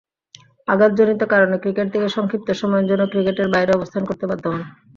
আঘাতজনিত 0.67 1.21
কারণে 1.33 1.55
ক্রিকেট 1.57 1.87
থেকে 1.93 2.07
সংক্ষিপ্ত 2.09 2.47
সময়ের 2.61 2.89
জন্য 2.89 3.03
ক্রিকেটের 3.07 3.47
বাইরে 3.53 3.71
অবস্থান 3.73 4.03
করতে 4.05 4.25
বাধ্য 4.27 4.45
হন। 4.47 4.61